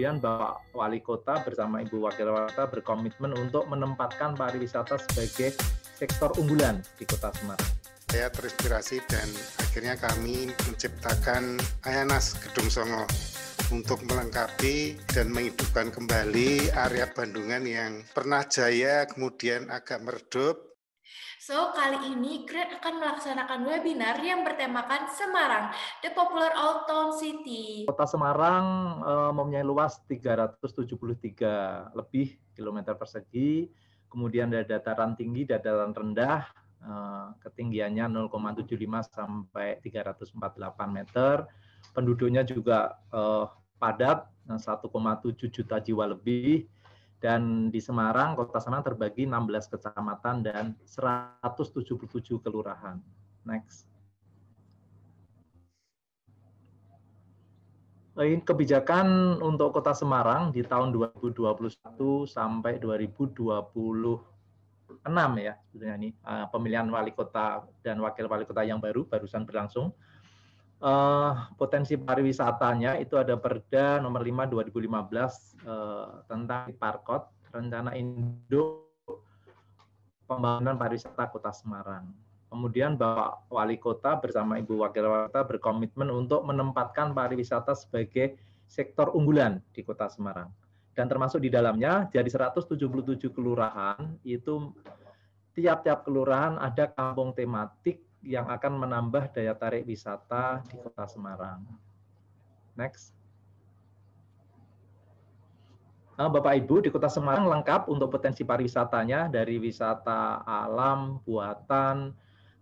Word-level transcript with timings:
kemudian 0.00 0.16
Bapak 0.16 0.72
Wali 0.72 1.04
Kota 1.04 1.44
bersama 1.44 1.84
Ibu 1.84 2.08
Wakil 2.08 2.32
Wali 2.32 2.48
Kota 2.48 2.72
berkomitmen 2.72 3.36
untuk 3.36 3.68
menempatkan 3.68 4.32
pariwisata 4.32 4.96
sebagai 4.96 5.52
sektor 5.92 6.32
unggulan 6.40 6.80
di 6.96 7.04
Kota 7.04 7.28
Semarang. 7.36 7.68
Saya 8.08 8.32
terinspirasi 8.32 9.04
dan 9.04 9.28
akhirnya 9.60 10.00
kami 10.00 10.56
menciptakan 10.64 11.60
Ayanas 11.84 12.32
Gedung 12.40 12.72
Songo 12.72 13.04
untuk 13.68 14.00
melengkapi 14.08 14.96
dan 15.12 15.36
menghidupkan 15.36 15.92
kembali 15.92 16.72
area 16.72 17.04
Bandungan 17.12 17.68
yang 17.68 18.00
pernah 18.16 18.40
jaya 18.48 19.04
kemudian 19.04 19.68
agak 19.68 20.00
meredup 20.00 20.69
So, 21.40 21.72
kali 21.72 22.12
ini 22.12 22.44
Grant 22.44 22.68
akan 22.68 23.00
melaksanakan 23.00 23.64
webinar 23.64 24.20
yang 24.20 24.44
bertemakan 24.44 25.08
Semarang, 25.08 25.72
The 26.04 26.12
Popular 26.12 26.52
Old 26.52 26.84
Town 26.84 27.16
City. 27.16 27.88
Kota 27.88 28.04
Semarang 28.04 29.00
uh, 29.00 29.32
mempunyai 29.32 29.64
luas 29.64 30.04
373 30.04 31.96
lebih 31.96 32.36
kilometer 32.52 32.92
persegi, 32.92 33.72
kemudian 34.12 34.52
ada 34.52 34.68
dataran 34.68 35.16
tinggi, 35.16 35.48
dataran 35.48 35.96
rendah, 35.96 36.44
uh, 36.84 37.32
ketinggiannya 37.40 38.28
0,75 38.28 38.76
sampai 39.08 39.80
348 39.80 40.36
meter, 40.92 41.48
penduduknya 41.96 42.44
juga 42.44 43.00
uh, 43.16 43.48
padat, 43.80 44.28
1,7 44.44 45.48
juta 45.48 45.80
jiwa 45.80 46.04
lebih, 46.04 46.68
dan 47.20 47.68
di 47.68 47.78
Semarang, 47.84 48.32
Kota 48.32 48.58
Semarang 48.58 48.96
terbagi 48.96 49.28
16 49.28 49.76
kecamatan 49.76 50.40
dan 50.40 50.72
177 50.88 52.40
kelurahan. 52.40 52.96
Next. 53.44 53.84
Kebijakan 58.20 59.40
untuk 59.44 59.76
Kota 59.76 59.92
Semarang 59.92 60.52
di 60.52 60.64
tahun 60.64 60.92
2021 60.96 62.24
sampai 62.24 62.80
2026 62.80 63.76
ya, 65.40 65.54
ini 65.76 66.12
eh, 66.12 66.46
pemilihan 66.48 66.88
wali 66.88 67.12
kota 67.16 67.64
dan 67.80 68.00
wakil 68.04 68.28
wali 68.28 68.44
kota 68.44 68.64
yang 68.64 68.80
baru 68.80 69.08
barusan 69.08 69.48
berlangsung 69.48 69.92
uh, 70.80 71.32
potensi 71.54 71.94
pariwisatanya 71.96 72.98
itu 72.98 73.16
ada 73.20 73.36
Perda 73.36 74.00
nomor 74.00 74.24
5 74.24 74.48
2015 74.48 75.64
uh, 75.64 76.24
tentang 76.26 76.72
Parkot 76.76 77.28
rencana 77.52 77.94
Indo 77.96 78.90
pembangunan 80.24 80.78
pariwisata 80.78 81.28
Kota 81.28 81.50
Semarang. 81.50 82.10
Kemudian 82.50 82.98
Bapak 82.98 83.46
Wali 83.46 83.78
Kota 83.78 84.18
bersama 84.18 84.58
Ibu 84.58 84.82
Wakil 84.82 85.06
Wali 85.06 85.30
Kota 85.30 85.42
berkomitmen 85.46 86.10
untuk 86.10 86.42
menempatkan 86.42 87.14
pariwisata 87.14 87.78
sebagai 87.78 88.38
sektor 88.66 89.14
unggulan 89.14 89.62
di 89.70 89.86
Kota 89.86 90.10
Semarang. 90.10 90.50
Dan 90.94 91.06
termasuk 91.06 91.42
di 91.42 91.50
dalamnya 91.50 92.10
dari 92.10 92.26
177 92.26 93.30
kelurahan 93.30 94.18
itu 94.26 94.74
tiap-tiap 95.54 96.02
kelurahan 96.02 96.58
ada 96.58 96.90
kampung 96.90 97.30
tematik 97.34 98.02
yang 98.20 98.48
akan 98.48 98.76
menambah 98.76 99.32
daya 99.32 99.56
tarik 99.56 99.88
wisata 99.88 100.60
di 100.68 100.76
Kota 100.76 101.08
Semarang. 101.08 101.64
Next. 102.76 103.16
Nah, 106.20 106.28
Bapak 106.28 106.52
Ibu 106.52 106.84
di 106.84 106.92
Kota 106.92 107.08
Semarang 107.08 107.48
lengkap 107.48 107.88
untuk 107.88 108.12
potensi 108.12 108.44
pariwisatanya 108.44 109.32
dari 109.32 109.56
wisata 109.56 110.44
alam, 110.44 111.16
buatan, 111.24 112.12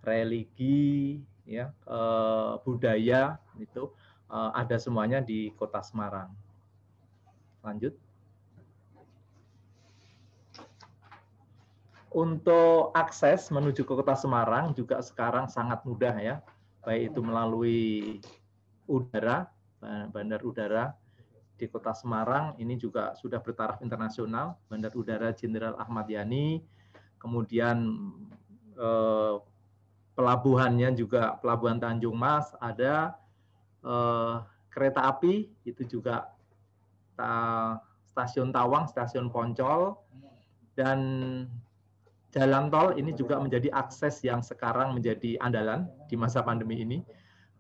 religi, 0.07 1.19
ya, 1.43 1.75
eh, 1.75 2.53
budaya 2.63 3.35
itu 3.59 3.91
eh, 4.31 4.51
ada 4.55 4.79
semuanya 4.79 5.19
di 5.19 5.51
Kota 5.59 5.83
Semarang. 5.83 6.31
Lanjut. 7.67 7.99
Untuk 12.09 12.97
akses 12.97 13.53
menuju 13.53 13.85
ke 13.85 13.93
Kota 13.93 14.17
Semarang 14.17 14.73
juga 14.73 15.05
sekarang 15.05 15.45
sangat 15.45 15.85
mudah 15.85 16.17
ya, 16.17 16.41
baik 16.81 17.13
itu 17.13 17.21
melalui 17.21 17.81
udara, 18.89 19.53
bandar 20.09 20.41
udara 20.41 20.97
di 21.61 21.69
Kota 21.69 21.93
Semarang. 21.93 22.57
Ini 22.57 22.81
juga 22.81 23.13
sudah 23.13 23.43
bertaraf 23.45 23.85
internasional, 23.85 24.57
Bandar 24.73 24.95
Udara 24.97 25.37
Jenderal 25.37 25.77
Ahmad 25.77 26.09
Yani, 26.09 26.65
kemudian 27.21 27.77
eh, 28.79 29.37
pelabuhannya 30.17 30.97
juga 30.97 31.37
Pelabuhan 31.45 31.77
Tanjung 31.77 32.17
Mas 32.17 32.49
ada, 32.57 33.21
eh, 33.85 34.35
kereta 34.73 35.11
api 35.11 35.51
itu 35.67 35.83
juga 35.85 36.31
ta, 37.19 37.77
stasiun 38.15 38.55
Tawang, 38.55 38.87
stasiun 38.87 39.29
Poncol, 39.29 39.99
dan 40.79 40.99
jalan 42.29 42.69
tol 42.69 42.93
ini 42.97 43.17
juga 43.17 43.41
menjadi 43.41 43.73
akses 43.73 44.21
yang 44.21 44.45
sekarang 44.45 44.93
menjadi 44.93 45.41
andalan 45.41 45.89
di 46.13 46.17
masa 46.17 46.45
pandemi 46.45 46.85
ini 46.85 46.99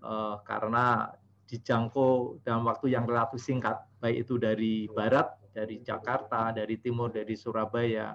uh, 0.04 0.40
karena 0.44 1.08
dijangkau 1.48 2.44
dalam 2.44 2.68
waktu 2.68 2.92
yang 2.92 3.08
relatif 3.08 3.40
singkat 3.40 3.80
baik 4.04 4.28
itu 4.28 4.36
dari 4.36 4.84
barat 4.92 5.32
dari 5.56 5.80
Jakarta 5.80 6.52
dari 6.52 6.76
timur 6.76 7.08
dari 7.08 7.32
Surabaya 7.32 8.12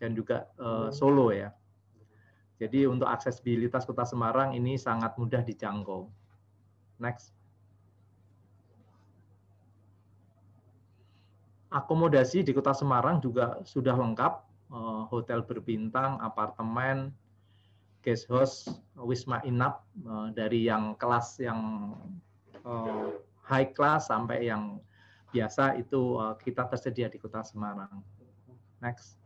dan 0.00 0.16
juga 0.16 0.48
uh, 0.58 0.88
Solo 0.88 1.30
ya. 1.30 1.52
Jadi 2.58 2.86
untuk 2.86 3.10
aksesibilitas 3.10 3.86
kota 3.86 4.06
Semarang 4.06 4.54
ini 4.54 4.78
sangat 4.78 5.14
mudah 5.18 5.42
dijangkau. 5.42 6.10
Next. 7.02 7.34
Akomodasi 11.70 12.46
di 12.46 12.54
kota 12.54 12.70
Semarang 12.70 13.18
juga 13.18 13.58
sudah 13.66 13.98
lengkap 13.98 14.51
Eh, 14.72 15.02
hotel 15.12 15.44
berbintang, 15.44 16.16
apartemen, 16.24 17.12
guest 18.00 18.24
house, 18.32 18.72
wisma 18.96 19.44
inap 19.44 19.84
eh, 20.00 20.28
dari 20.32 20.64
yang 20.64 20.96
kelas 20.96 21.44
yang 21.44 21.92
eh, 22.56 23.08
high 23.44 23.68
class 23.76 24.08
sampai 24.08 24.48
yang 24.48 24.80
biasa 25.32 25.76
itu 25.80 26.20
kita 26.44 26.68
tersedia 26.68 27.08
di 27.08 27.16
Kota 27.16 27.40
Semarang. 27.40 28.04
Next. 28.84 29.16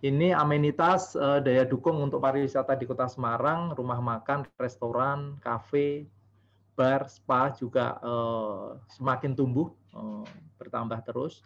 Ini 0.00 0.32
amenitas 0.32 1.12
daya 1.14 1.62
dukung 1.68 2.00
untuk 2.00 2.24
pariwisata 2.24 2.72
di 2.72 2.88
Kota 2.88 3.04
Semarang, 3.04 3.76
rumah 3.76 4.00
makan, 4.00 4.48
restoran, 4.56 5.36
kafe, 5.44 6.08
bar, 6.72 7.04
spa 7.04 7.52
juga 7.52 8.00
semakin 8.96 9.36
tumbuh, 9.36 9.68
bertambah 10.56 11.04
terus 11.04 11.44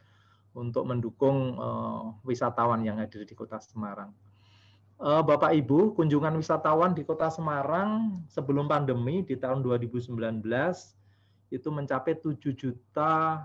untuk 0.56 0.88
mendukung 0.88 1.60
uh, 1.60 2.16
wisatawan 2.24 2.80
yang 2.80 2.96
hadir 2.96 3.28
di 3.28 3.36
Kota 3.36 3.60
Semarang. 3.60 4.10
Uh, 4.96 5.20
Bapak 5.20 5.52
Ibu, 5.52 5.92
kunjungan 5.92 6.32
wisatawan 6.40 6.96
di 6.96 7.04
Kota 7.04 7.28
Semarang 7.28 8.16
sebelum 8.32 8.64
pandemi 8.64 9.20
di 9.20 9.36
tahun 9.36 9.60
2019 9.60 10.16
itu 11.52 11.68
mencapai 11.68 12.16
7 12.16 12.40
juta 12.56 13.44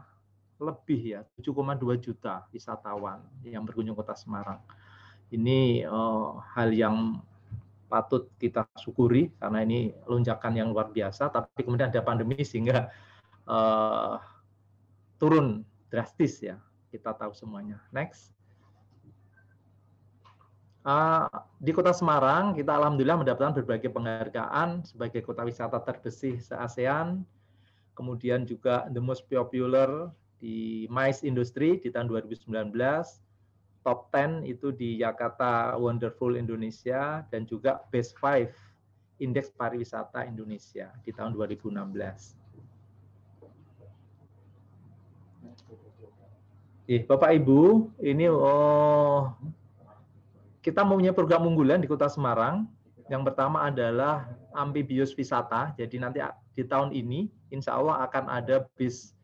lebih 0.63 1.19
ya, 1.19 1.21
7,2 1.35 1.99
juta 1.99 2.47
wisatawan 2.55 3.19
yang 3.43 3.67
berkunjung 3.67 3.99
Kota 3.99 4.15
Semarang. 4.15 4.63
Ini 5.35 5.83
uh, 5.91 6.39
hal 6.55 6.71
yang 6.71 7.19
patut 7.91 8.31
kita 8.39 8.63
syukuri 8.79 9.35
karena 9.35 9.67
ini 9.67 9.91
lonjakan 10.07 10.55
yang 10.55 10.71
luar 10.71 10.87
biasa, 10.95 11.27
tapi 11.27 11.67
kemudian 11.67 11.91
ada 11.91 11.99
pandemi 11.99 12.39
sehingga 12.39 12.87
uh, 13.51 14.15
turun 15.19 15.67
drastis 15.91 16.39
ya 16.39 16.55
kita 16.91 17.15
tahu 17.15 17.31
semuanya. 17.31 17.79
Next. 17.95 18.35
Uh, 20.81 21.29
di 21.61 21.71
Kota 21.71 21.93
Semarang, 21.93 22.57
kita 22.57 22.73
alhamdulillah 22.73 23.21
mendapatkan 23.21 23.53
berbagai 23.61 23.93
penghargaan 23.93 24.81
sebagai 24.81 25.21
kota 25.21 25.45
wisata 25.45 25.77
terbersih 25.77 26.41
se-ASEAN, 26.41 27.21
kemudian 27.93 28.49
juga 28.49 28.89
the 28.89 28.97
most 28.97 29.29
popular 29.29 30.09
di 30.41 30.89
MICE 30.89 31.21
Industry 31.21 31.77
di 31.77 31.93
tahun 31.93 32.09
2019, 32.09 32.49
top 33.85 34.09
10 34.09 34.41
itu 34.49 34.73
di 34.73 34.97
Jakarta 34.97 35.77
Wonderful 35.77 36.33
Indonesia, 36.33 37.21
dan 37.29 37.45
juga 37.45 37.85
Best 37.93 38.17
5 38.17 38.49
Indeks 39.21 39.53
Pariwisata 39.53 40.25
Indonesia 40.25 40.89
di 41.05 41.13
tahun 41.13 41.37
2016. 41.37 42.40
Bapak 46.99 47.31
Ibu, 47.31 47.87
ini 48.03 48.27
oh, 48.27 49.31
kita 50.59 50.83
mempunyai 50.83 51.15
program 51.15 51.47
unggulan 51.47 51.79
di 51.79 51.87
Kota 51.87 52.11
Semarang. 52.11 52.67
Yang 53.07 53.31
pertama 53.31 53.63
adalah 53.63 54.27
amfibius 54.51 55.15
wisata. 55.15 55.71
Jadi 55.79 55.95
nanti 56.03 56.19
di 56.51 56.63
tahun 56.67 56.91
ini, 56.91 57.31
insya 57.47 57.79
Allah 57.79 58.03
akan 58.03 58.27
ada 58.27 58.67
bis 58.75 59.15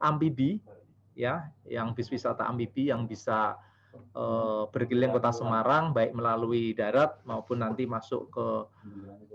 amfibi, 0.00 0.64
ya, 1.12 1.52
yang 1.68 1.92
bis 1.92 2.08
wisata 2.08 2.48
amfibi 2.48 2.88
yang 2.88 3.04
bisa 3.04 3.60
uh, 4.16 4.64
berkeliling 4.72 5.12
Kota 5.12 5.32
Semarang, 5.32 5.92
baik 5.92 6.16
melalui 6.16 6.72
darat 6.72 7.20
maupun 7.28 7.60
nanti 7.60 7.84
masuk 7.84 8.32
ke 8.32 8.46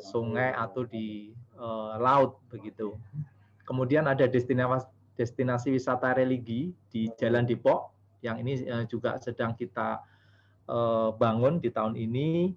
sungai 0.02 0.58
atau 0.58 0.90
di 0.90 1.38
uh, 1.62 2.02
laut 2.02 2.42
begitu. 2.50 2.98
Kemudian 3.66 4.10
ada 4.10 4.26
destinasi 4.26 4.90
destinasi 5.16 5.72
wisata 5.72 6.14
religi 6.14 6.76
di 6.92 7.08
Jalan 7.16 7.46
Depok 7.48 7.96
yang 8.22 8.40
ini 8.40 8.66
juga 8.92 9.20
sedang 9.20 9.56
kita 9.56 10.04
bangun 11.16 11.60
di 11.62 11.70
tahun 11.72 11.96
ini 11.96 12.56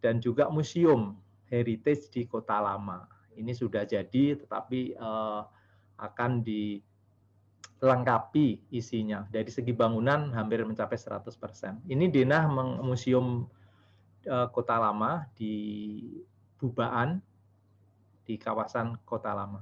dan 0.00 0.18
juga 0.18 0.48
museum 0.48 1.16
heritage 1.50 2.08
di 2.10 2.24
Kota 2.24 2.60
Lama. 2.60 3.06
Ini 3.36 3.54
sudah 3.54 3.86
jadi 3.86 4.34
tetapi 4.36 4.94
akan 6.00 6.40
dilengkapi 6.40 8.58
isinya. 8.72 9.28
Dari 9.28 9.50
segi 9.52 9.76
bangunan 9.76 10.32
hampir 10.32 10.64
mencapai 10.64 10.96
100%. 10.96 11.84
Ini 11.84 12.08
denah 12.08 12.48
museum 12.80 13.44
Kota 14.26 14.80
Lama 14.80 15.28
di 15.36 16.00
Bubaan 16.56 17.20
di 18.24 18.40
kawasan 18.40 18.96
Kota 19.04 19.36
Lama. 19.36 19.60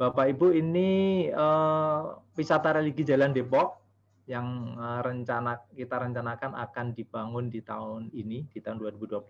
Bapak 0.00 0.32
Ibu 0.32 0.56
ini 0.56 1.28
uh, 1.28 2.16
wisata 2.32 2.72
religi 2.72 3.04
Jalan 3.04 3.36
Depok 3.36 3.84
yang 4.24 4.72
uh, 4.80 5.04
rencana 5.04 5.60
kita 5.76 6.00
rencanakan 6.00 6.56
akan 6.56 6.96
dibangun 6.96 7.52
di 7.52 7.60
tahun 7.60 8.08
ini 8.16 8.48
di 8.48 8.64
tahun 8.64 8.80
2021 8.80 9.28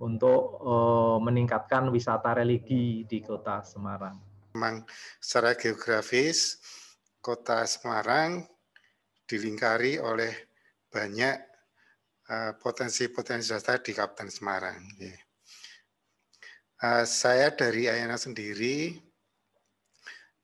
untuk 0.00 0.40
uh, 0.56 1.20
meningkatkan 1.20 1.92
wisata 1.92 2.32
religi 2.40 3.04
di 3.04 3.20
Kota 3.20 3.60
Semarang. 3.60 4.16
Memang 4.56 4.88
secara 5.20 5.52
geografis 5.52 6.56
Kota 7.20 7.68
Semarang 7.68 8.48
dilingkari 9.28 10.00
oleh 10.00 10.32
banyak 10.88 11.52
potensi-potensi 12.56 13.52
wisata 13.52 13.76
di 13.84 13.92
Kabupaten 13.92 14.28
Semarang. 14.32 14.80
Saya 17.04 17.52
dari 17.52 17.92
Ayana 17.92 18.16
sendiri 18.16 18.96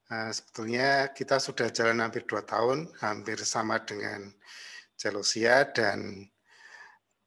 Nah, 0.08 0.32
sebetulnya 0.32 1.12
kita 1.12 1.36
sudah 1.36 1.68
jalan 1.68 2.00
hampir 2.00 2.24
dua 2.24 2.40
tahun, 2.40 2.88
hampir 3.04 3.36
sama 3.44 3.84
dengan 3.84 4.32
Celosia 4.96 5.68
dan 5.68 6.24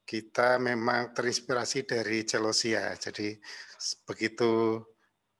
kita 0.02 0.58
memang 0.58 1.14
terinspirasi 1.14 1.86
dari 1.86 2.26
Celosia. 2.26 2.90
Jadi 2.98 3.38
begitu 4.02 4.82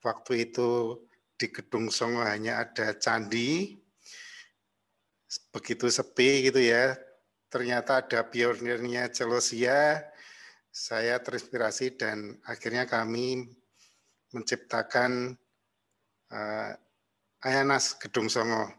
waktu 0.07 0.47
itu 0.47 1.03
di 1.35 1.51
Gedung 1.51 1.91
Songo 1.91 2.23
hanya 2.23 2.63
ada 2.63 2.95
candi, 2.95 3.75
begitu 5.51 5.91
sepi 5.91 6.47
gitu 6.47 6.63
ya, 6.63 6.95
ternyata 7.51 8.07
ada 8.07 8.23
pionirnya 8.23 9.11
Celosia, 9.11 9.99
saya 10.71 11.19
terinspirasi 11.19 11.99
dan 11.99 12.39
akhirnya 12.47 12.87
kami 12.87 13.51
menciptakan 14.31 15.35
uh, 16.31 16.73
Ayanas 17.43 17.99
Gedung 17.99 18.31
Songo 18.31 18.71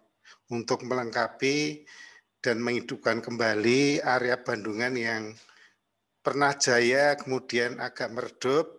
untuk 0.47 0.87
melengkapi 0.87 1.83
dan 2.39 2.63
menghidupkan 2.63 3.19
kembali 3.19 3.99
area 3.99 4.39
Bandungan 4.39 4.95
yang 4.95 5.23
pernah 6.23 6.55
jaya 6.55 7.19
kemudian 7.19 7.83
agak 7.83 8.15
meredup. 8.15 8.71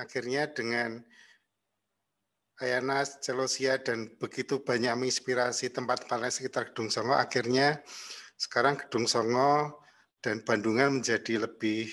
Akhirnya 0.00 0.48
dengan 0.48 1.04
Ayanas, 2.56 3.20
Celosia, 3.20 3.76
dan 3.84 4.16
begitu 4.16 4.64
banyak 4.64 4.96
menginspirasi 4.96 5.68
tempat-tempat 5.76 6.32
sekitar 6.32 6.72
Gedung 6.72 6.88
Songo, 6.88 7.12
akhirnya 7.12 7.84
sekarang 8.40 8.80
Gedung 8.80 9.04
Songo 9.04 9.82
dan 10.24 10.40
Bandungan 10.40 11.02
menjadi 11.02 11.44
lebih 11.44 11.90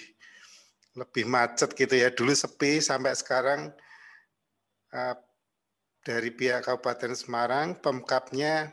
lebih 0.95 1.25
macet 1.27 1.75
gitu 1.75 1.99
ya. 1.99 2.15
Dulu 2.15 2.31
sepi 2.31 2.79
sampai 2.79 3.11
sekarang 3.11 3.75
eh, 4.93 5.15
dari 6.03 6.31
pihak 6.31 6.65
Kabupaten 6.65 7.13
Semarang, 7.15 7.77
Pemkapnya 7.79 8.71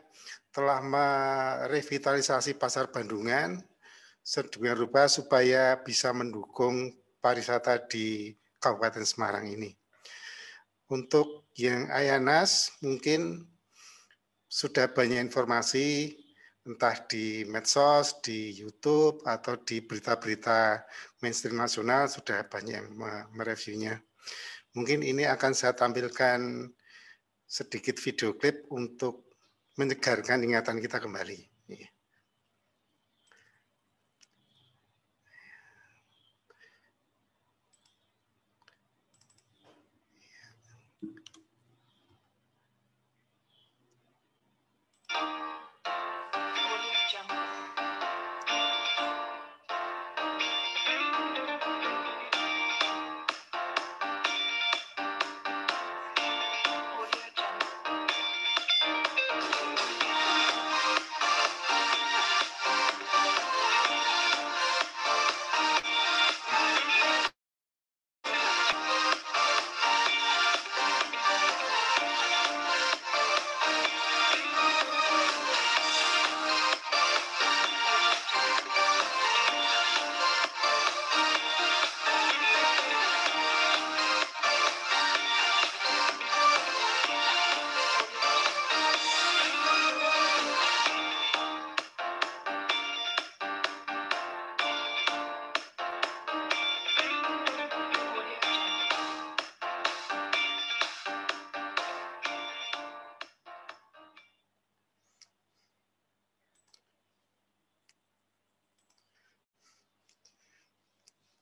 telah 0.55 0.81
merevitalisasi 0.81 2.57
pasar 2.57 2.89
Bandungan 2.89 3.61
sedemikian 4.27 4.75
rupa 4.75 5.07
supaya 5.07 5.79
bisa 5.79 6.11
mendukung 6.11 6.91
pariwisata 7.23 7.87
di 7.87 8.35
Kabupaten 8.59 9.07
Semarang 9.07 9.47
ini. 9.47 9.71
Untuk 10.91 11.47
yang 11.55 11.87
Ayanas 11.91 12.75
mungkin 12.83 13.47
sudah 14.47 14.91
banyak 14.91 15.23
informasi 15.23 16.15
entah 16.67 16.99
di 17.07 17.47
medsos, 17.47 18.19
di 18.27 18.51
YouTube, 18.51 19.23
atau 19.23 19.55
di 19.63 19.79
berita-berita 19.79 20.83
mainstream 21.23 21.63
nasional 21.63 22.11
sudah 22.11 22.43
banyak 22.51 22.91
mereviewnya. 23.31 24.03
Mungkin 24.75 25.07
ini 25.07 25.23
akan 25.31 25.55
saya 25.55 25.79
tampilkan 25.79 26.67
sedikit 27.47 27.97
video 28.03 28.35
klip 28.35 28.67
untuk 28.75 29.31
menyegarkan 29.79 30.43
ingatan 30.43 30.83
kita 30.83 30.99
kembali. 30.99 31.56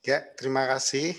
Ya, 0.04 0.20
terima 0.36 0.68
kasih. 0.68 1.16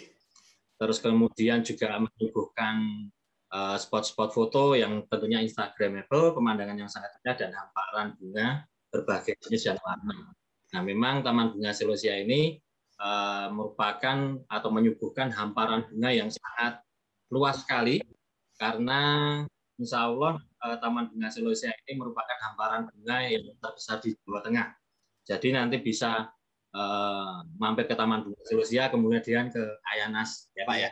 Terus 0.78 1.02
kemudian 1.02 1.66
juga 1.66 1.98
menyuguhkan 1.98 3.10
eh, 3.50 3.78
spot-spot 3.82 4.30
foto 4.30 4.78
yang 4.78 5.02
tentunya 5.10 5.42
Instagramable, 5.42 6.38
pemandangan 6.38 6.78
yang 6.78 6.92
sangat 6.92 7.18
indah 7.26 7.36
dan 7.36 7.52
hamparan 7.58 8.14
bunga 8.22 8.70
berbagai 8.94 9.42
jenis 9.42 9.66
dan 9.66 9.82
warna. 9.82 10.32
Nah, 10.72 10.82
memang 10.86 11.26
Taman 11.26 11.58
Bunga 11.58 11.72
Selosia 11.72 12.16
ini 12.20 12.60
uh, 13.00 13.48
merupakan 13.52 14.40
atau 14.48 14.70
menyuguhkan 14.72 15.32
hamparan 15.32 15.88
bunga 15.88 16.10
yang 16.12 16.28
sangat 16.32 16.84
luas 17.32 17.64
sekali 17.64 18.04
karena 18.60 19.00
Insya 19.76 20.08
Allah 20.08 20.40
uh, 20.64 20.78
Taman 20.80 21.12
Bunga 21.12 21.32
Selosia 21.32 21.72
ini 21.86 22.00
merupakan 22.00 22.36
hamparan 22.44 22.88
bunga 22.92 23.18
yang 23.28 23.56
terbesar 23.60 24.00
di 24.04 24.16
Jawa 24.24 24.40
Tengah. 24.44 24.68
Jadi 25.26 25.48
nanti 25.56 25.80
bisa 25.80 26.28
uh, 26.76 27.48
mampir 27.56 27.88
ke 27.88 27.96
Taman 27.96 28.28
Bunga 28.28 28.44
Selusia, 28.44 28.92
kemudian 28.92 29.48
ke 29.48 29.64
Ayanas, 29.96 30.52
ya 30.52 30.68
Pak 30.68 30.78
ya. 30.78 30.92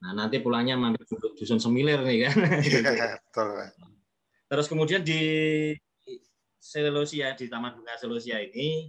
Nah 0.00 0.16
nanti 0.16 0.40
pulangnya 0.40 0.80
mampir 0.80 1.04
ke 1.04 1.14
Dusun 1.36 1.60
Semilir 1.60 2.00
nih 2.00 2.24
kan. 2.24 2.34
Iya, 2.64 3.20
betul. 3.20 3.68
Terus 4.48 4.66
kemudian 4.66 5.04
di 5.04 5.20
Selusia, 6.56 7.36
di 7.36 7.46
Taman 7.46 7.76
Bunga 7.76 7.94
Selusia 8.00 8.40
ini 8.40 8.88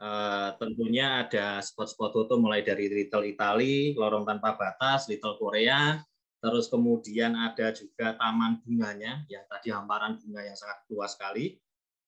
uh, 0.00 0.54
tentunya 0.56 1.26
ada 1.26 1.60
spot-spot 1.60 2.12
foto 2.14 2.34
mulai 2.40 2.62
dari 2.64 2.88
Little 2.88 3.26
Italy, 3.28 3.92
Lorong 3.96 4.24
Tanpa 4.24 4.56
Batas, 4.56 5.08
Little 5.10 5.36
Korea, 5.36 6.00
terus 6.38 6.70
kemudian 6.70 7.34
ada 7.34 7.74
juga 7.74 8.14
taman 8.14 8.62
bunganya, 8.62 9.26
yang 9.26 9.44
tadi 9.50 9.74
hamparan 9.74 10.16
bunga 10.22 10.46
yang 10.46 10.56
sangat 10.56 10.86
luas 10.88 11.18
sekali. 11.18 11.58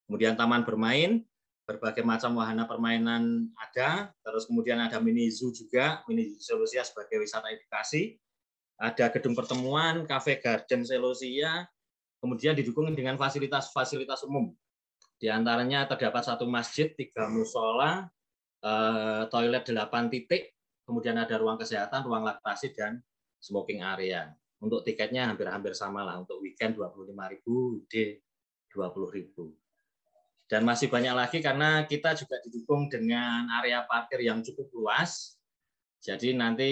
Kemudian 0.07 0.35
taman 0.35 0.63
bermain, 0.67 1.23
berbagai 1.71 2.03
macam 2.03 2.43
wahana 2.43 2.67
permainan 2.67 3.55
ada, 3.55 4.11
terus 4.27 4.51
kemudian 4.51 4.83
ada 4.83 4.99
mini 4.99 5.31
zoo 5.31 5.55
juga, 5.55 6.03
mini 6.11 6.35
zoo 6.35 6.59
Selusia 6.59 6.83
sebagai 6.83 7.23
wisata 7.23 7.47
edukasi, 7.55 8.19
ada 8.75 9.13
gedung 9.15 9.39
pertemuan, 9.39 10.03
cafe 10.11 10.43
garden 10.43 10.83
Selusia, 10.83 11.71
kemudian 12.19 12.59
didukung 12.59 12.91
dengan 12.91 13.15
fasilitas-fasilitas 13.15 14.27
umum. 14.27 14.51
Di 15.21 15.29
antaranya 15.29 15.85
terdapat 15.87 16.27
satu 16.27 16.49
masjid, 16.49 16.91
tiga 16.97 17.29
musola, 17.29 18.09
eh, 18.65 19.23
toilet 19.29 19.69
delapan 19.69 20.09
titik, 20.09 20.57
kemudian 20.89 21.21
ada 21.21 21.37
ruang 21.37 21.61
kesehatan, 21.61 22.03
ruang 22.03 22.25
laktasi, 22.25 22.73
dan 22.73 22.99
smoking 23.39 23.85
area. 23.85 24.33
Untuk 24.61 24.85
tiketnya 24.85 25.29
hampir-hampir 25.29 25.73
sama 25.73 26.05
lah. 26.05 26.21
Untuk 26.21 26.41
weekend 26.41 26.77
25.000, 26.77 27.77
weekday 27.77 28.21
20.000. 28.73 29.60
Dan 30.51 30.67
masih 30.67 30.91
banyak 30.91 31.15
lagi 31.15 31.39
karena 31.39 31.87
kita 31.87 32.19
juga 32.19 32.43
didukung 32.43 32.91
dengan 32.91 33.47
area 33.63 33.87
parkir 33.87 34.19
yang 34.27 34.43
cukup 34.43 34.67
luas. 34.75 35.39
Jadi 36.03 36.35
nanti 36.35 36.71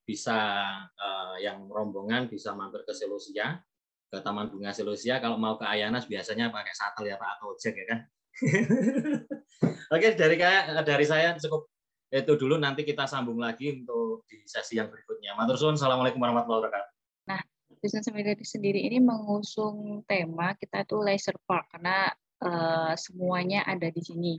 bisa 0.00 0.64
eh, 0.96 1.44
yang 1.44 1.68
rombongan 1.68 2.32
bisa 2.32 2.56
mampir 2.56 2.88
ke 2.88 2.96
Selosia, 2.96 3.60
ke 4.08 4.16
Taman 4.24 4.48
Bunga 4.48 4.72
Selosia. 4.72 5.20
Kalau 5.20 5.36
mau 5.36 5.60
ke 5.60 5.68
Ayanas 5.68 6.08
biasanya 6.08 6.48
pakai 6.48 6.72
shuttle 6.72 7.04
ya 7.04 7.20
Pak 7.20 7.30
atau 7.36 7.52
ojek 7.52 7.76
ya 7.76 7.84
kan. 7.84 8.00
Oke 9.92 10.16
dari 10.16 10.36
dari 10.80 11.04
saya 11.04 11.36
cukup 11.36 11.68
itu 12.08 12.32
dulu. 12.32 12.56
Nanti 12.56 12.88
kita 12.88 13.04
sambung 13.04 13.36
lagi 13.36 13.84
untuk 13.84 14.24
di 14.24 14.40
sesi 14.48 14.80
yang 14.80 14.88
berikutnya. 14.88 15.36
Matur 15.36 15.60
suwun. 15.60 15.76
Assalamualaikum 15.76 16.16
warahmatullahi 16.16 16.64
wabarakatuh. 16.64 16.90
Nah, 17.28 17.40
Business 17.84 18.08
sendiri 18.48 18.88
ini 18.88 19.04
mengusung 19.04 20.00
tema 20.08 20.56
kita 20.56 20.88
itu 20.88 20.96
leisure 20.96 21.36
park 21.44 21.76
karena 21.76 22.08
uh, 22.42 22.92
semuanya 22.94 23.64
ada 23.66 23.88
di 23.90 24.02
sini. 24.02 24.34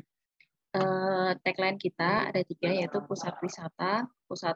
Uh, 0.69 1.33
tagline 1.41 1.81
kita 1.81 2.29
ada 2.29 2.45
tiga 2.45 2.69
yaitu 2.69 3.01
pusat 3.09 3.33
wisata, 3.41 4.05
pusat 4.29 4.53